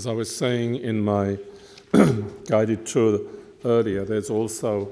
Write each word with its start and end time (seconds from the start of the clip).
as 0.00 0.06
I 0.06 0.12
was 0.12 0.34
saying 0.34 0.76
in 0.76 1.02
my 1.02 1.36
guided 2.48 2.86
tour 2.86 3.20
earlier, 3.66 4.02
there's 4.02 4.30
also 4.30 4.88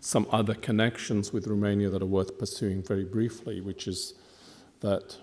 some 0.00 0.26
other 0.30 0.52
connections 0.52 1.32
with 1.32 1.46
Romania 1.46 1.88
that 1.88 2.02
are 2.02 2.12
worth 2.18 2.38
pursuing 2.38 2.82
very 2.82 3.04
briefly, 3.04 3.62
which 3.62 3.88
is 3.88 4.12
that 4.80 5.16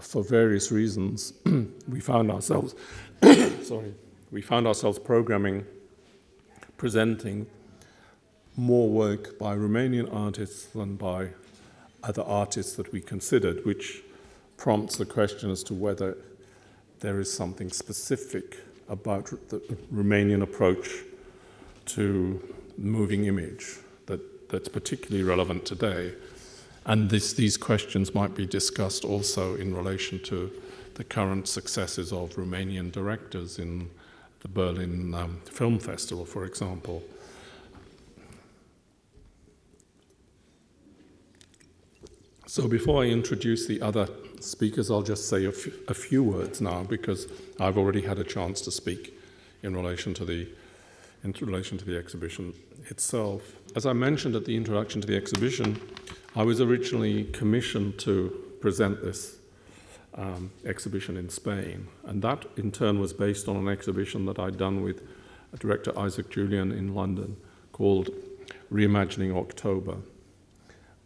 for 0.00 0.24
various 0.24 0.72
reasons 0.72 1.34
we 1.86 2.00
found 2.00 2.30
ourselves 2.30 2.74
sorry 3.62 3.92
we 4.30 4.40
found 4.40 4.66
ourselves 4.66 4.98
programming 4.98 5.66
presenting 6.78 7.46
more 8.56 8.88
work 8.88 9.38
by 9.38 9.54
Romanian 9.54 10.08
artists 10.10 10.64
than 10.64 10.96
by 10.96 11.28
other 12.02 12.22
artists 12.22 12.76
that 12.76 12.90
we 12.92 13.02
considered, 13.02 13.62
which 13.66 14.02
prompts 14.56 14.96
the 14.96 15.04
question 15.04 15.50
as 15.50 15.62
to 15.64 15.74
whether 15.74 16.16
there 17.02 17.20
is 17.20 17.30
something 17.30 17.68
specific 17.70 18.58
about 18.88 19.26
the 19.48 19.58
Romanian 19.92 20.42
approach 20.42 20.88
to 21.84 22.54
moving 22.78 23.26
image 23.26 23.76
that, 24.06 24.48
that's 24.48 24.68
particularly 24.68 25.24
relevant 25.24 25.66
today. 25.66 26.14
And 26.86 27.10
this, 27.10 27.32
these 27.32 27.56
questions 27.56 28.14
might 28.14 28.34
be 28.34 28.46
discussed 28.46 29.04
also 29.04 29.56
in 29.56 29.74
relation 29.74 30.20
to 30.24 30.50
the 30.94 31.04
current 31.04 31.48
successes 31.48 32.12
of 32.12 32.34
Romanian 32.36 32.92
directors 32.92 33.58
in 33.58 33.90
the 34.40 34.48
Berlin 34.48 35.14
um, 35.14 35.40
Film 35.44 35.78
Festival, 35.78 36.24
for 36.24 36.44
example. 36.44 37.02
So 42.52 42.68
before 42.68 43.02
I 43.02 43.06
introduce 43.06 43.66
the 43.66 43.80
other 43.80 44.06
speakers, 44.40 44.90
I'll 44.90 45.00
just 45.00 45.26
say 45.26 45.46
a 45.46 45.94
few, 45.94 46.22
words 46.22 46.60
now 46.60 46.82
because 46.82 47.26
I've 47.58 47.78
already 47.78 48.02
had 48.02 48.18
a 48.18 48.24
chance 48.24 48.60
to 48.60 48.70
speak 48.70 49.18
in 49.62 49.74
relation 49.74 50.12
to 50.12 50.26
the 50.26 50.46
in 51.24 51.34
relation 51.40 51.78
to 51.78 51.84
the 51.86 51.96
exhibition 51.96 52.52
itself. 52.90 53.54
As 53.74 53.86
I 53.86 53.94
mentioned 53.94 54.36
at 54.36 54.44
the 54.44 54.54
introduction 54.54 55.00
to 55.00 55.06
the 55.06 55.16
exhibition, 55.16 55.80
I 56.36 56.42
was 56.42 56.60
originally 56.60 57.24
commissioned 57.32 57.98
to 58.00 58.28
present 58.60 59.02
this 59.02 59.38
um, 60.14 60.50
exhibition 60.66 61.16
in 61.16 61.30
Spain, 61.30 61.88
and 62.04 62.20
that 62.20 62.44
in 62.58 62.70
turn 62.70 63.00
was 63.00 63.14
based 63.14 63.48
on 63.48 63.56
an 63.56 63.68
exhibition 63.68 64.26
that 64.26 64.38
I'd 64.38 64.58
done 64.58 64.82
with 64.82 65.00
director 65.58 65.98
Isaac 65.98 66.28
Julien 66.28 66.70
in 66.70 66.94
London 66.94 67.38
called 67.72 68.10
Reimagining 68.70 69.34
October. 69.34 69.96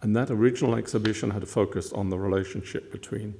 And 0.06 0.14
that 0.14 0.30
original 0.30 0.76
exhibition 0.76 1.32
had 1.32 1.48
focused 1.48 1.92
on 1.92 2.10
the 2.10 2.16
relationship 2.16 2.92
between 2.92 3.34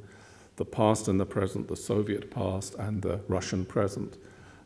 the 0.56 0.64
past 0.64 1.06
and 1.06 1.20
the 1.20 1.24
present, 1.24 1.68
the 1.68 1.76
Soviet 1.76 2.28
past 2.28 2.74
and 2.74 3.02
the 3.02 3.20
Russian 3.28 3.64
present, 3.64 4.16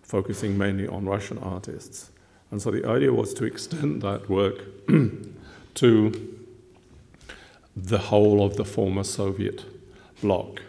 focusing 0.00 0.56
mainly 0.56 0.88
on 0.88 1.04
Russian 1.04 1.36
artists. 1.36 2.10
And 2.50 2.62
so 2.62 2.70
the 2.70 2.88
idea 2.88 3.12
was 3.12 3.34
to 3.34 3.44
extend 3.44 4.00
that 4.00 4.30
work 4.30 4.64
to 5.74 6.38
the 7.76 7.98
whole 7.98 8.46
of 8.46 8.56
the 8.56 8.64
former 8.64 9.04
Soviet 9.04 9.66
bloc. 10.22 10.62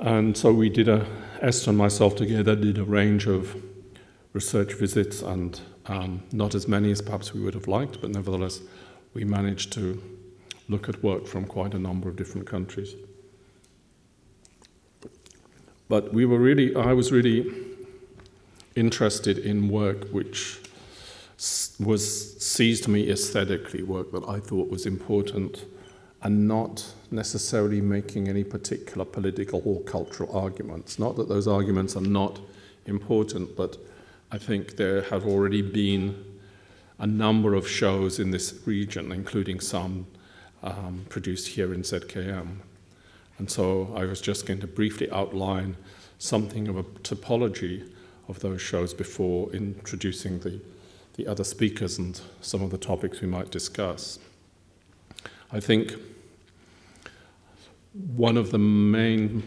And 0.00 0.34
so 0.34 0.50
we 0.50 0.70
did 0.70 0.88
a, 0.88 1.06
Esther 1.42 1.72
and 1.72 1.78
myself 1.78 2.16
together 2.16 2.56
did 2.56 2.78
a 2.78 2.84
range 2.84 3.26
of 3.26 3.54
research 4.32 4.72
visits, 4.72 5.20
and 5.20 5.60
um, 5.84 6.22
not 6.32 6.54
as 6.54 6.66
many 6.66 6.90
as 6.90 7.02
perhaps 7.02 7.34
we 7.34 7.40
would 7.42 7.52
have 7.52 7.68
liked, 7.68 8.00
but 8.00 8.08
nevertheless, 8.08 8.62
we 9.14 9.24
managed 9.24 9.72
to 9.72 10.02
look 10.68 10.88
at 10.88 11.02
work 11.02 11.26
from 11.26 11.44
quite 11.44 11.74
a 11.74 11.78
number 11.78 12.08
of 12.08 12.16
different 12.16 12.46
countries. 12.46 12.94
But 15.88 16.12
we 16.14 16.24
were 16.24 16.38
really, 16.38 16.74
I 16.74 16.92
was 16.94 17.12
really 17.12 17.52
interested 18.74 19.38
in 19.38 19.68
work 19.68 20.08
which 20.08 20.58
was 21.78 22.40
seized 22.42 22.88
me 22.88 23.10
aesthetically, 23.10 23.82
work 23.82 24.12
that 24.12 24.24
I 24.28 24.38
thought 24.40 24.70
was 24.70 24.86
important 24.86 25.64
and 26.22 26.46
not 26.46 26.94
necessarily 27.10 27.80
making 27.80 28.28
any 28.28 28.44
particular 28.44 29.04
political 29.04 29.60
or 29.64 29.80
cultural 29.82 30.34
arguments. 30.36 30.98
Not 30.98 31.16
that 31.16 31.28
those 31.28 31.48
arguments 31.48 31.96
are 31.96 32.00
not 32.00 32.40
important, 32.86 33.56
but 33.56 33.76
I 34.30 34.38
think 34.38 34.76
there 34.76 35.02
have 35.02 35.26
already 35.26 35.62
been 35.62 36.31
a 37.02 37.06
number 37.06 37.54
of 37.54 37.68
shows 37.68 38.20
in 38.20 38.30
this 38.30 38.54
region, 38.64 39.10
including 39.10 39.58
some 39.58 40.06
um, 40.62 41.04
produced 41.08 41.48
here 41.48 41.74
in 41.74 41.82
ZKM. 41.82 42.58
And 43.38 43.50
so 43.50 43.92
I 43.96 44.04
was 44.04 44.20
just 44.20 44.46
going 44.46 44.60
to 44.60 44.68
briefly 44.68 45.10
outline 45.10 45.76
something 46.18 46.68
of 46.68 46.76
a 46.76 46.84
topology 46.84 47.90
of 48.28 48.38
those 48.38 48.62
shows 48.62 48.94
before 48.94 49.52
introducing 49.52 50.38
the, 50.38 50.60
the 51.14 51.26
other 51.26 51.42
speakers 51.42 51.98
and 51.98 52.20
some 52.40 52.62
of 52.62 52.70
the 52.70 52.78
topics 52.78 53.20
we 53.20 53.26
might 53.26 53.50
discuss. 53.50 54.20
I 55.50 55.58
think 55.58 55.94
one 58.14 58.36
of 58.36 58.52
the 58.52 58.58
main 58.58 59.42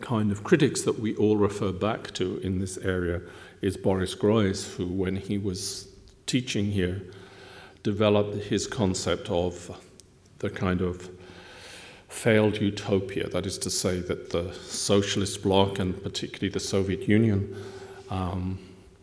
kind 0.00 0.30
of 0.30 0.44
critics 0.44 0.82
that 0.82 1.00
we 1.00 1.16
all 1.16 1.36
refer 1.36 1.72
back 1.72 2.14
to 2.14 2.38
in 2.38 2.60
this 2.60 2.78
area 2.78 3.22
is 3.60 3.76
Boris 3.76 4.14
Groys, 4.14 4.74
who, 4.74 4.86
when 4.86 5.16
he 5.16 5.36
was 5.36 5.88
teaching 6.26 6.72
here 6.72 7.02
developed 7.82 8.36
his 8.46 8.66
concept 8.66 9.30
of 9.30 9.80
the 10.38 10.50
kind 10.50 10.80
of 10.80 11.08
failed 12.08 12.60
utopia. 12.60 13.28
That 13.28 13.46
is 13.46 13.58
to 13.58 13.70
say, 13.70 14.00
that 14.00 14.30
the 14.30 14.52
socialist 14.54 15.42
bloc 15.42 15.78
and 15.78 16.02
particularly 16.02 16.48
the 16.48 16.60
Soviet 16.60 17.08
Union 17.08 17.54
um, 18.10 18.58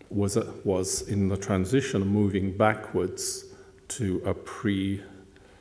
was, 0.10 0.38
a, 0.38 0.54
was 0.64 1.04
in 1.04 1.28
the 1.30 1.38
transition 1.38 2.06
moving 2.06 2.56
backwards 2.58 3.46
to 3.90 4.22
a 4.26 4.34
pre 4.34 5.02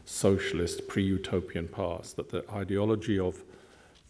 socialist, 0.05 0.89
pre 0.89 1.05
utopian 1.05 1.69
past. 1.69 2.17
That 2.17 2.31
the 2.31 2.45
ideology 2.51 3.19
of 3.19 3.43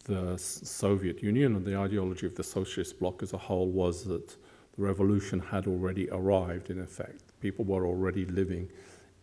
the 0.05 0.37
Soviet 0.37 1.23
Union 1.23 1.55
and 1.55 1.65
the 1.65 1.77
ideology 1.77 2.25
of 2.25 2.35
the 2.35 2.43
socialist 2.43 2.99
bloc 2.99 3.23
as 3.23 3.33
a 3.33 3.37
whole 3.37 3.67
was 3.67 4.03
that 4.05 4.35
the 4.75 4.83
revolution 4.83 5.39
had 5.39 5.67
already 5.67 6.09
arrived, 6.09 6.69
in 6.69 6.79
effect 6.79 7.23
people 7.43 7.65
were 7.65 7.85
already 7.85 8.25
living 8.25 8.69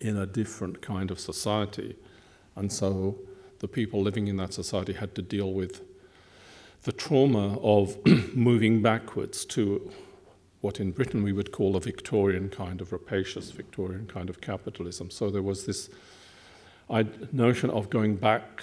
in 0.00 0.18
a 0.18 0.26
different 0.26 0.82
kind 0.82 1.10
of 1.10 1.18
society. 1.18 1.96
And 2.54 2.70
so 2.70 3.16
the 3.60 3.66
people 3.66 4.02
living 4.02 4.28
in 4.28 4.36
that 4.36 4.52
society 4.52 4.92
had 4.92 5.14
to 5.14 5.22
deal 5.22 5.54
with 5.54 5.80
the 6.82 6.92
trauma 6.92 7.58
of 7.60 7.96
moving 8.34 8.82
backwards 8.82 9.46
to 9.46 9.90
what 10.60 10.80
in 10.80 10.90
Britain 10.90 11.22
we 11.22 11.32
would 11.32 11.50
call 11.50 11.76
a 11.76 11.80
Victorian 11.80 12.50
kind 12.50 12.82
of 12.82 12.92
rapacious 12.92 13.50
Victorian 13.50 14.06
kind 14.06 14.28
of 14.28 14.42
capitalism. 14.42 15.10
So 15.10 15.30
there 15.30 15.42
was 15.42 15.64
this 15.64 15.88
notion 17.32 17.70
of 17.70 17.88
going 17.88 18.16
back 18.16 18.62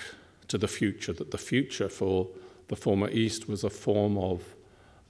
to 0.50 0.58
the 0.60 0.68
future, 0.68 1.14
that 1.14 1.32
the 1.32 1.40
future 1.40 1.90
for 1.90 2.28
the 2.68 2.76
former 2.76 3.10
East 3.10 3.50
was 3.50 3.64
a 3.64 3.72
form 3.72 4.20
of 4.20 4.44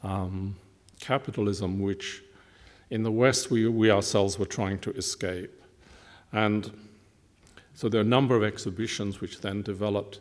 um, 0.04 0.56
capitalism 1.00 1.80
which 1.80 2.24
in 2.90 3.04
the 3.04 3.12
West, 3.12 3.52
we, 3.52 3.68
we 3.68 3.92
ourselves 3.92 4.40
were 4.40 4.46
trying 4.46 4.80
to 4.80 4.92
escape. 4.92 5.52
And 6.32 6.72
so 7.74 7.90
there 7.90 8.00
are 8.00 8.04
a 8.04 8.08
number 8.08 8.36
of 8.36 8.44
exhibitions 8.44 9.20
which 9.20 9.42
then 9.42 9.62
developed 9.62 10.20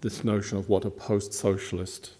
this 0.00 0.24
notion 0.24 0.58
of 0.58 0.68
what 0.68 0.84
a 0.84 0.90
post 0.90 1.32
socialist 1.32 2.12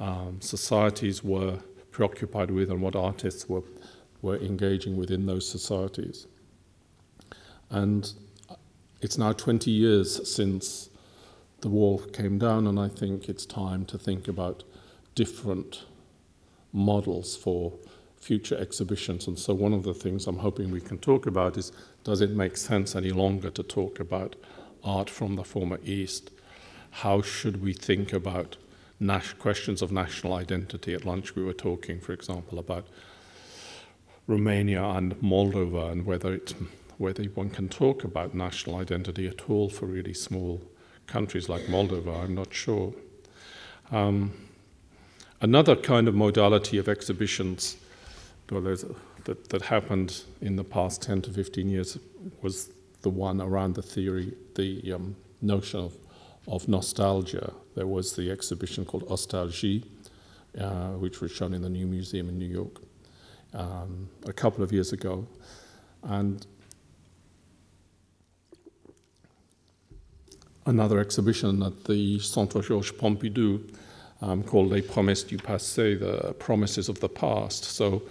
um, 0.00 0.38
societies 0.40 1.22
were 1.22 1.58
preoccupied 1.90 2.50
with 2.50 2.70
and 2.70 2.80
what 2.80 2.96
artists 2.96 3.48
were, 3.48 3.62
were 4.22 4.38
engaging 4.38 4.96
with 4.96 5.10
in 5.10 5.26
those 5.26 5.48
societies. 5.48 6.26
And 7.70 8.12
it's 9.00 9.18
now 9.18 9.32
20 9.32 9.70
years 9.70 10.28
since 10.28 10.88
the 11.60 11.68
wall 11.68 11.98
came 11.98 12.38
down, 12.38 12.66
and 12.66 12.78
I 12.78 12.88
think 12.88 13.28
it's 13.28 13.46
time 13.46 13.84
to 13.86 13.98
think 13.98 14.26
about 14.26 14.64
different 15.14 15.84
models 16.72 17.36
for 17.36 17.72
future 18.22 18.56
exhibitions. 18.56 19.26
And 19.26 19.38
so, 19.38 19.52
one 19.54 19.72
of 19.72 19.82
the 19.82 19.94
things 19.94 20.26
I'm 20.26 20.38
hoping 20.38 20.70
we 20.70 20.80
can 20.80 20.98
talk 20.98 21.26
about 21.26 21.56
is 21.56 21.72
does 22.04 22.20
it 22.20 22.30
make 22.30 22.56
sense 22.56 22.94
any 22.94 23.10
longer 23.10 23.50
to 23.50 23.62
talk 23.62 24.00
about 24.00 24.36
art 24.84 25.10
from 25.10 25.36
the 25.36 25.44
former 25.44 25.78
East? 25.84 26.30
How 26.90 27.22
should 27.22 27.62
we 27.62 27.72
think 27.72 28.12
about 28.12 28.56
questions 29.38 29.82
of 29.82 29.90
national 29.90 30.34
identity? 30.34 30.94
At 30.94 31.04
lunch, 31.04 31.34
we 31.34 31.42
were 31.42 31.52
talking, 31.52 32.00
for 32.00 32.12
example, 32.12 32.58
about 32.58 32.86
Romania 34.26 34.84
and 34.84 35.16
Moldova 35.16 35.90
and 35.90 36.06
whether, 36.06 36.38
whether 36.98 37.24
one 37.24 37.50
can 37.50 37.68
talk 37.68 38.04
about 38.04 38.34
national 38.34 38.76
identity 38.76 39.26
at 39.26 39.50
all 39.50 39.68
for 39.68 39.86
really 39.86 40.14
small 40.14 40.62
countries 41.06 41.48
like 41.48 41.62
Moldova. 41.62 42.24
I'm 42.24 42.34
not 42.34 42.54
sure. 42.54 42.94
Um, 43.90 44.32
another 45.42 45.74
kind 45.74 46.08
of 46.08 46.14
modality 46.14 46.78
of 46.78 46.88
exhibitions 46.88 47.76
that, 48.46 49.48
that 49.48 49.62
happened 49.62 50.22
in 50.40 50.56
the 50.56 50.64
past 50.64 51.02
10 51.02 51.22
to 51.22 51.30
15 51.30 51.68
years 51.68 51.98
was 52.40 52.70
the 53.02 53.10
one 53.10 53.40
around 53.40 53.74
the 53.74 53.82
theory, 53.82 54.32
the 54.54 54.92
um, 54.92 55.16
notion 55.40 55.80
of, 55.80 55.96
of 56.46 56.68
nostalgia. 56.68 57.52
There 57.74 57.86
was 57.86 58.14
the 58.14 58.30
exhibition 58.30 58.84
called 58.84 59.04
Ostalgie, 59.08 59.84
uh, 60.58 60.90
which 60.90 61.20
was 61.20 61.32
shown 61.32 61.54
in 61.54 61.62
the 61.62 61.70
New 61.70 61.86
Museum 61.86 62.28
in 62.28 62.38
New 62.38 62.46
York 62.48 62.80
um, 63.54 64.08
a 64.26 64.32
couple 64.32 64.62
of 64.62 64.72
years 64.72 64.92
ago. 64.92 65.26
And 66.04 66.46
another 70.66 71.00
exhibition 71.00 71.62
at 71.62 71.84
the 71.84 72.20
Centre 72.20 72.60
Georges 72.60 72.92
Pompidou 72.92 73.74
um, 74.22 74.42
called 74.42 74.70
Les 74.70 74.80
Promesses 74.80 75.24
du 75.24 75.36
Passé, 75.36 75.98
the 75.98 76.32
promises 76.34 76.88
of 76.88 77.00
the 77.00 77.08
past. 77.08 77.64
So 77.64 78.02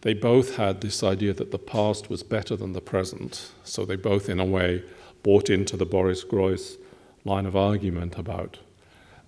they 0.00 0.14
both 0.14 0.56
had 0.56 0.80
this 0.80 1.02
idea 1.02 1.32
that 1.34 1.52
the 1.52 1.58
past 1.58 2.10
was 2.10 2.22
better 2.22 2.56
than 2.56 2.72
the 2.72 2.80
present. 2.80 3.52
So 3.62 3.84
they 3.84 3.96
both, 3.96 4.28
in 4.28 4.40
a 4.40 4.44
way, 4.44 4.82
bought 5.22 5.50
into 5.50 5.76
the 5.76 5.86
Boris 5.86 6.24
Groys 6.24 6.78
line 7.24 7.46
of 7.46 7.54
argument 7.54 8.18
about 8.18 8.58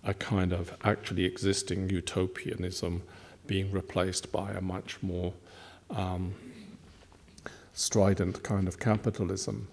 a 0.02 0.14
kind 0.14 0.52
of 0.52 0.76
actually 0.82 1.24
existing 1.24 1.88
utopianism 1.90 3.02
being 3.46 3.70
replaced 3.70 4.32
by 4.32 4.50
a 4.52 4.60
much 4.60 5.02
more 5.02 5.32
um, 5.90 6.34
strident 7.74 8.42
kind 8.42 8.66
of 8.66 8.78
capitalism. 8.78 9.68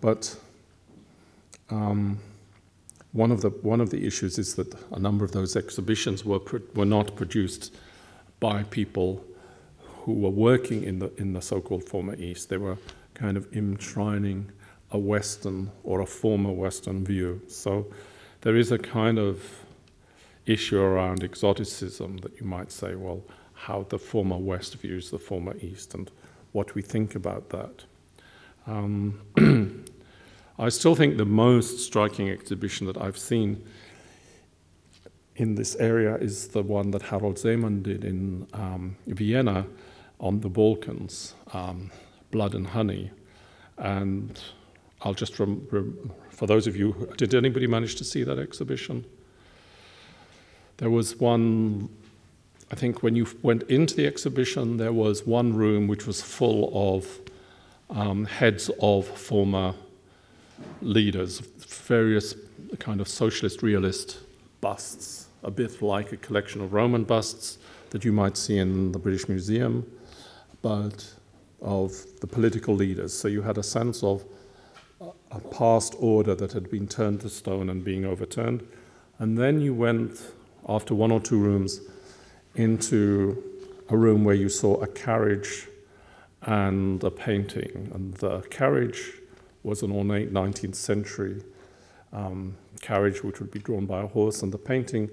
But 0.00 0.36
um, 1.70 2.20
one 3.12 3.32
of 3.32 3.40
the 3.40 3.50
one 3.50 3.80
of 3.80 3.90
the 3.90 4.06
issues 4.06 4.38
is 4.38 4.54
that 4.54 4.74
a 4.92 4.98
number 4.98 5.24
of 5.24 5.32
those 5.32 5.56
exhibitions 5.56 6.24
were 6.24 6.40
were 6.74 6.84
not 6.84 7.16
produced 7.16 7.74
by 8.40 8.62
people 8.64 9.24
who 10.04 10.12
were 10.12 10.30
working 10.30 10.82
in 10.84 10.98
the 10.98 11.10
in 11.16 11.32
the 11.32 11.42
so-called 11.42 11.84
former 11.84 12.14
East. 12.16 12.48
They 12.48 12.58
were 12.58 12.78
kind 13.14 13.36
of 13.36 13.52
enshrining 13.52 14.50
a 14.90 14.98
Western 14.98 15.70
or 15.84 16.00
a 16.00 16.06
former 16.06 16.52
Western 16.52 17.04
view. 17.04 17.40
So 17.48 17.86
there 18.40 18.56
is 18.56 18.72
a 18.72 18.78
kind 18.78 19.18
of 19.18 19.42
issue 20.46 20.80
around 20.80 21.22
exoticism 21.22 22.18
that 22.18 22.38
you 22.40 22.46
might 22.46 22.72
say, 22.72 22.94
well, 22.94 23.22
how 23.52 23.84
the 23.88 23.98
former 23.98 24.38
West 24.38 24.76
views 24.76 25.10
the 25.10 25.18
former 25.18 25.56
East 25.60 25.94
and 25.94 26.10
what 26.52 26.74
we 26.74 26.82
think 26.82 27.14
about 27.14 27.50
that. 27.50 27.84
Um, 28.66 29.20
I 30.60 30.70
still 30.70 30.96
think 30.96 31.16
the 31.16 31.24
most 31.24 31.78
striking 31.78 32.28
exhibition 32.30 32.88
that 32.88 32.96
I've 32.96 33.16
seen 33.16 33.64
in 35.36 35.54
this 35.54 35.76
area 35.76 36.16
is 36.16 36.48
the 36.48 36.64
one 36.64 36.90
that 36.90 37.02
Harald 37.02 37.36
Szeemann 37.36 37.84
did 37.84 38.04
in 38.04 38.48
um, 38.52 38.96
Vienna 39.06 39.66
on 40.18 40.40
the 40.40 40.48
Balkans, 40.48 41.34
um, 41.52 41.92
Blood 42.32 42.56
and 42.56 42.66
Honey. 42.66 43.12
And 43.76 44.36
I'll 45.02 45.14
just, 45.14 45.38
rem- 45.38 45.64
rem- 45.70 46.10
for 46.30 46.48
those 46.48 46.66
of 46.66 46.74
you, 46.74 47.08
did 47.16 47.36
anybody 47.36 47.68
manage 47.68 47.94
to 47.96 48.04
see 48.04 48.24
that 48.24 48.40
exhibition? 48.40 49.04
There 50.78 50.90
was 50.90 51.20
one, 51.20 51.88
I 52.72 52.74
think 52.74 53.04
when 53.04 53.14
you 53.14 53.28
went 53.42 53.62
into 53.64 53.94
the 53.94 54.08
exhibition, 54.08 54.76
there 54.76 54.92
was 54.92 55.24
one 55.24 55.54
room 55.54 55.86
which 55.86 56.04
was 56.04 56.20
full 56.20 56.96
of 56.96 57.20
um, 57.90 58.24
heads 58.24 58.72
of 58.80 59.06
former 59.06 59.74
leaders, 60.80 61.40
various 61.40 62.34
kind 62.78 63.00
of 63.00 63.08
socialist 63.08 63.62
realist 63.62 64.18
busts, 64.60 65.28
a 65.42 65.50
bit 65.50 65.80
like 65.82 66.12
a 66.12 66.16
collection 66.16 66.60
of 66.60 66.72
Roman 66.72 67.04
busts 67.04 67.58
that 67.90 68.04
you 68.04 68.12
might 68.12 68.36
see 68.36 68.58
in 68.58 68.92
the 68.92 68.98
British 68.98 69.28
Museum, 69.28 69.90
but 70.62 71.12
of 71.60 71.92
the 72.20 72.26
political 72.26 72.74
leaders. 72.74 73.12
So 73.12 73.28
you 73.28 73.42
had 73.42 73.58
a 73.58 73.62
sense 73.62 74.02
of 74.02 74.24
a 75.30 75.40
past 75.40 75.94
order 75.98 76.34
that 76.34 76.52
had 76.52 76.70
been 76.70 76.88
turned 76.88 77.20
to 77.20 77.28
stone 77.28 77.70
and 77.70 77.84
being 77.84 78.04
overturned. 78.04 78.66
And 79.18 79.36
then 79.36 79.60
you 79.60 79.74
went, 79.74 80.20
after 80.68 80.94
one 80.94 81.10
or 81.10 81.20
two 81.20 81.38
rooms, 81.38 81.80
into 82.54 83.42
a 83.88 83.96
room 83.96 84.24
where 84.24 84.34
you 84.34 84.48
saw 84.48 84.74
a 84.76 84.86
carriage 84.86 85.68
and 86.42 87.02
a 87.02 87.10
painting. 87.10 87.90
And 87.94 88.14
the 88.14 88.40
carriage 88.42 89.12
was 89.68 89.82
an 89.82 89.92
ornate 89.92 90.32
19th 90.32 90.74
century 90.74 91.42
um, 92.12 92.56
carriage 92.80 93.22
which 93.22 93.38
would 93.38 93.50
be 93.50 93.58
drawn 93.58 93.86
by 93.86 94.00
a 94.02 94.06
horse, 94.06 94.42
and 94.42 94.52
the 94.52 94.58
painting 94.58 95.10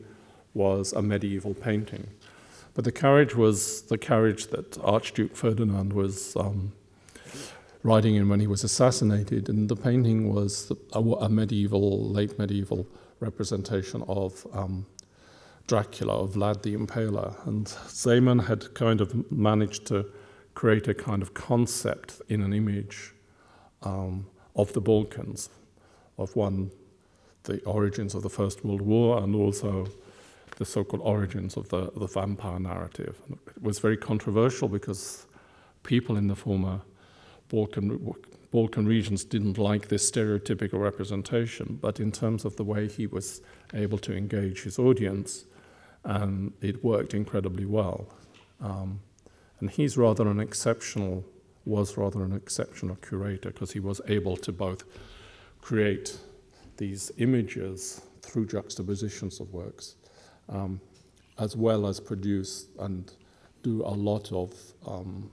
was 0.54 0.94
a 0.94 1.02
medieval 1.02 1.54
painting. 1.54 2.08
But 2.74 2.86
the 2.86 2.92
carriage 2.92 3.36
was 3.36 3.84
the 3.84 3.98
carriage 3.98 4.48
that 4.48 4.78
Archduke 4.84 5.36
Ferdinand 5.36 5.94
was 5.94 6.36
um, 6.38 6.72
riding 7.84 8.16
in 8.16 8.30
when 8.30 8.40
he 8.40 8.48
was 8.48 8.64
assassinated, 8.64 9.50
and 9.50 9.70
the 9.70 9.76
painting 9.76 10.34
was 10.34 10.72
a, 10.94 11.00
a 11.00 11.30
medieval, 11.30 12.10
late 12.10 12.40
medieval 12.40 12.88
representation 13.20 14.04
of 14.08 14.48
um, 14.54 14.86
Dracula, 15.68 16.24
of 16.24 16.34
Vlad 16.34 16.62
the 16.62 16.76
Impaler. 16.76 17.36
And 17.48 17.66
Szeemann 17.66 18.48
had 18.48 18.74
kind 18.74 19.02
of 19.02 19.30
managed 19.32 19.86
to 19.88 20.06
create 20.54 20.88
a 20.88 20.94
kind 20.94 21.22
of 21.22 21.34
concept 21.34 22.22
in 22.30 22.42
an 22.42 22.54
image 22.54 23.14
um, 23.84 24.28
of 24.56 24.74
the 24.74 24.82
Balkans, 24.82 25.50
of 26.18 26.36
one, 26.36 26.72
the 27.44 27.62
origins 27.64 28.16
of 28.16 28.24
the 28.24 28.30
First 28.30 28.64
World 28.64 28.82
War, 28.82 29.22
and 29.22 29.36
also 29.36 29.88
the 30.58 30.66
so 30.66 30.84
called 30.84 31.04
origins 31.04 31.58
of 31.58 31.70
the, 31.70 31.92
the 31.96 32.08
vampire 32.08 32.60
narrative. 32.60 33.20
And 33.28 33.38
it 33.48 33.62
was 33.62 33.80
very 33.80 33.98
controversial 33.98 34.68
because 34.68 35.26
people 35.84 36.18
in 36.18 36.28
the 36.28 36.36
former 36.36 36.82
Balkan, 37.50 38.14
Balkan 38.52 38.88
regions 38.88 39.24
didn't 39.24 39.58
like 39.58 39.88
this 39.88 40.10
stereotypical 40.10 40.80
representation, 40.80 41.78
but 41.82 42.00
in 42.00 42.12
terms 42.12 42.46
of 42.46 42.56
the 42.56 42.64
way 42.64 42.88
he 42.88 43.06
was 43.06 43.42
able 43.74 43.98
to 44.00 44.16
engage 44.16 44.64
his 44.64 44.80
audience, 44.80 45.46
um, 46.06 46.54
it 46.62 46.84
worked 46.84 47.14
incredibly 47.14 47.66
well. 47.66 48.08
Um, 48.62 49.02
and 49.60 49.70
he's 49.70 49.98
rather 49.98 50.28
an 50.28 50.40
exceptional, 50.40 51.24
was 51.66 51.98
rather 51.98 52.24
an 52.24 52.32
exceptional 52.32 52.96
curator 52.98 53.50
because 53.50 53.72
he 53.72 53.80
was 53.80 54.00
able 54.08 54.38
to 54.38 54.52
both 54.52 54.84
create 55.62 56.18
these 56.78 57.12
images 57.18 58.02
through 58.22 58.46
juxtapositions 58.46 59.40
of 59.40 59.52
works, 59.54 59.96
um, 60.50 60.80
as 61.40 61.56
well 61.56 61.88
as 61.88 62.00
produce 62.00 62.68
and 62.80 63.14
do 63.64 63.82
a 63.82 63.90
lot 63.90 64.32
of 64.32 64.54
um, 64.86 65.32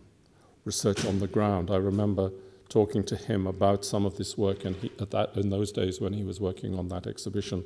research 0.65 1.05
on 1.05 1.19
the 1.19 1.27
ground. 1.27 1.71
I 1.71 1.77
remember 1.77 2.31
talking 2.69 3.05
to 3.05 3.17
him 3.17 3.47
about 3.47 3.85
some 3.85 4.07
of 4.07 4.17
this 4.17 4.39
work, 4.39 4.65
and 4.65 4.77
he, 4.77 4.91
at 4.99 5.11
that, 5.11 5.37
in 5.37 5.51
those 5.51 5.71
days 5.73 6.01
when 6.01 6.15
he 6.15 6.25
was 6.25 6.41
working 6.41 6.79
on 6.79 6.89
that 6.89 7.07
exhibition, 7.07 7.65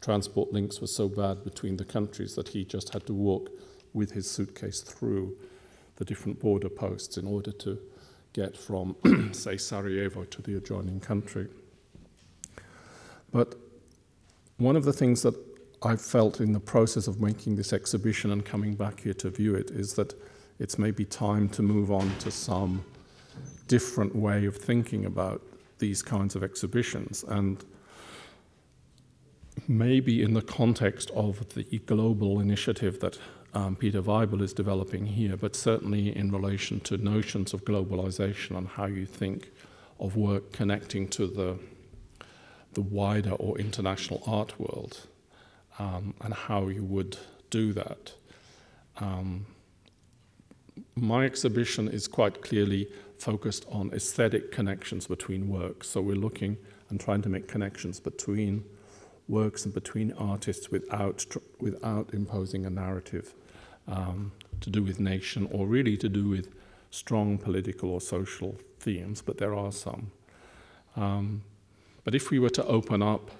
transport 0.00 0.52
links 0.52 0.80
were 0.80 0.86
so 0.86 1.08
bad 1.08 1.42
between 1.42 1.76
the 1.76 1.84
countries 1.84 2.36
that 2.36 2.48
he 2.48 2.64
just 2.64 2.92
had 2.92 3.04
to 3.06 3.12
walk 3.12 3.50
with 3.92 4.12
his 4.12 4.30
suitcase 4.30 4.80
through 4.82 5.36
the 5.96 6.04
different 6.04 6.38
border 6.38 6.68
posts 6.68 7.16
in 7.16 7.26
order 7.26 7.50
to 7.50 7.78
get 8.36 8.54
from, 8.54 8.94
say, 9.32 9.56
Sarajevo 9.56 10.24
to 10.24 10.42
the 10.42 10.56
adjoining 10.56 11.00
country. 11.00 11.48
But 13.32 13.54
one 14.58 14.76
of 14.76 14.84
the 14.84 14.92
things 14.92 15.22
that 15.22 15.34
I 15.82 15.96
felt 15.96 16.40
in 16.40 16.52
the 16.52 16.60
process 16.60 17.06
of 17.06 17.20
making 17.20 17.56
this 17.56 17.72
exhibition 17.72 18.30
and 18.30 18.44
coming 18.44 18.74
back 18.74 19.00
here 19.00 19.14
to 19.14 19.30
view 19.30 19.54
it 19.54 19.70
is 19.70 19.94
that 19.94 20.14
it's 20.58 20.78
maybe 20.78 21.04
time 21.04 21.48
to 21.50 21.62
move 21.62 21.90
on 21.90 22.14
to 22.18 22.30
some 22.30 22.84
different 23.68 24.14
way 24.14 24.44
of 24.44 24.56
thinking 24.56 25.06
about 25.06 25.42
these 25.78 26.02
kinds 26.02 26.36
of 26.36 26.42
exhibitions. 26.42 27.24
And 27.28 27.64
maybe 29.66 30.22
in 30.22 30.34
the 30.34 30.42
context 30.42 31.10
of 31.12 31.48
the 31.54 31.64
global 31.86 32.40
initiative 32.40 33.00
that 33.00 33.18
um, 33.56 33.74
Peter 33.74 34.02
Weibel 34.02 34.42
is 34.42 34.52
developing 34.52 35.06
here, 35.06 35.34
but 35.34 35.56
certainly 35.56 36.14
in 36.14 36.30
relation 36.30 36.78
to 36.80 36.98
notions 36.98 37.54
of 37.54 37.64
globalization 37.64 38.54
and 38.54 38.68
how 38.68 38.84
you 38.84 39.06
think 39.06 39.50
of 39.98 40.14
work 40.14 40.52
connecting 40.52 41.08
to 41.08 41.26
the, 41.26 41.58
the 42.74 42.82
wider 42.82 43.30
or 43.30 43.58
international 43.58 44.22
art 44.26 44.60
world 44.60 45.06
um, 45.78 46.12
and 46.20 46.34
how 46.34 46.68
you 46.68 46.84
would 46.84 47.16
do 47.48 47.72
that. 47.72 48.12
Um, 48.98 49.46
my 50.94 51.24
exhibition 51.24 51.88
is 51.88 52.06
quite 52.06 52.42
clearly 52.42 52.90
focused 53.16 53.64
on 53.70 53.90
aesthetic 53.94 54.52
connections 54.52 55.06
between 55.06 55.48
works. 55.48 55.88
So 55.88 56.02
we're 56.02 56.16
looking 56.16 56.58
and 56.90 57.00
trying 57.00 57.22
to 57.22 57.30
make 57.30 57.48
connections 57.48 58.00
between 58.00 58.64
works 59.28 59.64
and 59.64 59.72
between 59.72 60.12
artists 60.12 60.70
without, 60.70 61.24
without 61.58 62.12
imposing 62.12 62.66
a 62.66 62.70
narrative 62.70 63.32
um, 63.88 64.32
to 64.60 64.70
do 64.70 64.82
with 64.82 65.00
nation 65.00 65.48
or 65.52 65.66
really 65.66 65.96
to 65.96 66.08
do 66.08 66.28
with 66.28 66.54
strong 66.90 67.38
political 67.38 67.90
or 67.90 68.00
social 68.00 68.56
themes, 68.80 69.22
but 69.22 69.38
there 69.38 69.54
are 69.54 69.72
some. 69.72 70.10
Um, 70.96 71.42
but 72.04 72.14
if 72.14 72.30
we 72.30 72.38
were 72.38 72.50
to 72.50 72.64
open 72.66 73.02
up 73.02 73.30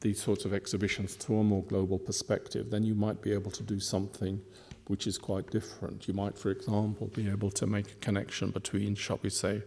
these 0.00 0.20
sorts 0.20 0.44
of 0.44 0.52
exhibitions 0.52 1.16
to 1.16 1.38
a 1.38 1.44
more 1.44 1.62
global 1.62 1.98
perspective, 1.98 2.70
then 2.70 2.82
you 2.82 2.94
might 2.94 3.22
be 3.22 3.32
able 3.32 3.50
to 3.52 3.62
do 3.62 3.78
something 3.78 4.40
which 4.88 5.06
is 5.06 5.16
quite 5.16 5.50
different. 5.50 6.08
You 6.08 6.14
might, 6.14 6.36
for 6.36 6.50
example, 6.50 7.06
be 7.08 7.28
able 7.28 7.50
to 7.52 7.66
make 7.66 7.92
a 7.92 7.94
connection 7.96 8.50
between, 8.50 8.94
shall 8.94 9.20
we 9.22 9.30
say, 9.30 9.62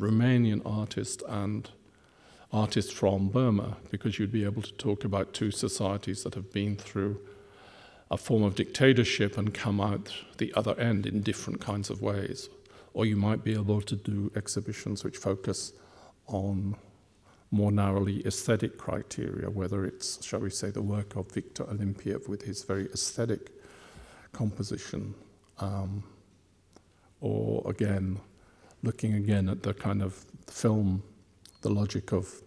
Romanian 0.00 0.62
artist 0.64 1.22
and 1.28 1.68
artists 2.52 2.92
from 2.92 3.28
Burma, 3.28 3.76
because 3.90 4.18
you'd 4.18 4.32
be 4.32 4.44
able 4.44 4.62
to 4.62 4.72
talk 4.74 5.04
about 5.04 5.34
two 5.34 5.50
societies 5.50 6.22
that 6.22 6.34
have 6.34 6.50
been 6.52 6.76
through 6.76 7.20
a 8.10 8.16
form 8.16 8.42
of 8.42 8.54
dictatorship 8.54 9.36
and 9.36 9.52
come 9.52 9.80
out 9.80 10.12
the 10.38 10.52
other 10.54 10.78
end 10.80 11.06
in 11.06 11.20
different 11.20 11.60
kinds 11.60 11.90
of 11.90 12.00
ways. 12.00 12.48
Or 12.94 13.04
you 13.04 13.16
might 13.16 13.44
be 13.44 13.52
able 13.52 13.82
to 13.82 13.96
do 13.96 14.32
exhibitions 14.34 15.04
which 15.04 15.16
focus 15.16 15.72
on 16.26 16.76
more 17.50 17.72
narrowly 17.72 18.26
aesthetic 18.26 18.76
criteria, 18.76 19.48
whether 19.48 19.84
it's, 19.84 20.24
shall 20.24 20.40
we 20.40 20.50
say, 20.50 20.70
the 20.70 20.82
work 20.82 21.16
of 21.16 21.30
Victor 21.32 21.64
Alimpiev 21.64 22.28
with 22.28 22.42
his 22.42 22.64
very 22.64 22.86
aesthetic 22.86 23.50
composition, 24.32 25.14
um, 25.58 26.02
or 27.20 27.68
again, 27.70 28.20
looking 28.82 29.14
again 29.14 29.48
at 29.48 29.62
the 29.62 29.74
kind 29.74 30.02
of 30.02 30.24
film, 30.46 31.02
the 31.62 31.70
logic 31.70 32.12
of 32.12 32.42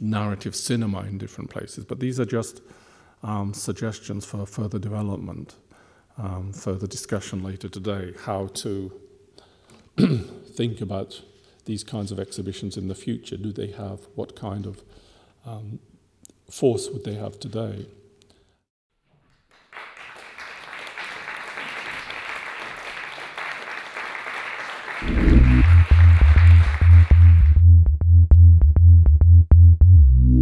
narrative 0.00 0.54
cinema 0.54 1.00
in 1.00 1.18
different 1.18 1.50
places. 1.50 1.84
But 1.84 2.00
these 2.00 2.20
are 2.20 2.24
just 2.24 2.60
um, 3.26 3.52
suggestions 3.52 4.24
for 4.24 4.46
further 4.46 4.78
development, 4.78 5.56
um, 6.16 6.52
further 6.52 6.86
discussion 6.86 7.42
later 7.42 7.68
today, 7.68 8.14
how 8.24 8.46
to 8.46 8.92
think 9.98 10.80
about 10.80 11.20
these 11.64 11.82
kinds 11.82 12.12
of 12.12 12.20
exhibitions 12.20 12.76
in 12.76 12.86
the 12.86 12.94
future? 12.94 13.36
Do 13.36 13.52
they 13.52 13.72
have 13.72 14.06
what 14.14 14.36
kind 14.36 14.64
of 14.64 14.82
um, 15.44 15.80
force 16.48 16.88
would 16.88 17.04
they 17.04 17.14
have 17.14 17.40
today? 17.40 17.86